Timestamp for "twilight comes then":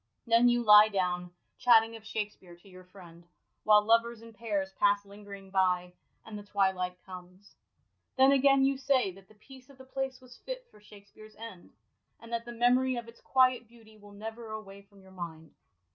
6.43-8.31